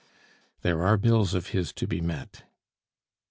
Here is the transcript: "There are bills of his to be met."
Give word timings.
"There 0.63 0.83
are 0.83 0.97
bills 0.97 1.35
of 1.35 1.49
his 1.49 1.71
to 1.73 1.85
be 1.85 2.01
met." 2.01 2.41